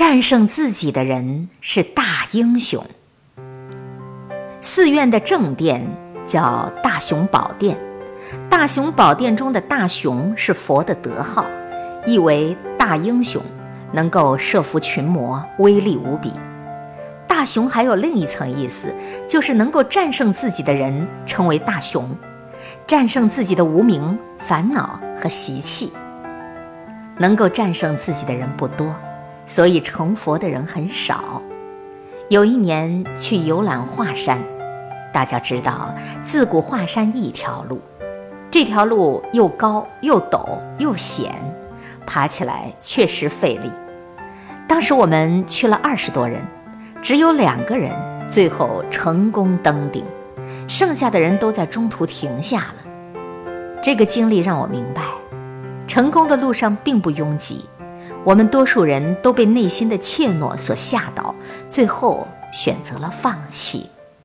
[0.00, 2.82] 战胜自己的人是大英雄。
[4.62, 5.86] 寺院的正殿
[6.26, 7.76] 叫大雄宝殿，
[8.48, 11.44] 大雄宝殿中的大雄是佛的德号，
[12.06, 13.42] 意为大英雄，
[13.92, 16.32] 能够摄服群魔，威力无比。
[17.26, 18.86] 大雄还有另一层意思，
[19.28, 22.08] 就是能够战胜自己的人称为大雄，
[22.86, 25.92] 战胜自己的无名、烦恼和习气。
[27.18, 28.96] 能够战胜自己的人不多，
[29.50, 31.42] 所以成佛的人很少。
[32.28, 34.38] 有一年去游览华山，
[35.12, 37.80] 大家知道，自古华山一条路，
[38.48, 41.34] 这条路又高又陡又险，
[42.06, 43.72] 爬起来确实费力。
[44.68, 46.40] 当时我们去了二十多人。
[47.02, 47.90] 只有两个人
[48.30, 50.04] 最后成功登顶，
[50.68, 52.74] 剩下的人都在中途停下了。
[53.82, 55.02] 这个经历让我明白，
[55.86, 57.64] 成功的路上并不拥挤，
[58.22, 61.34] 我们多数人都被内心的怯懦所吓倒，
[61.70, 63.88] 最后选择了放弃。